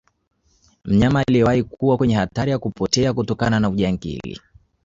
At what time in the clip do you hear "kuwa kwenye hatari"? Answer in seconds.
1.63-2.51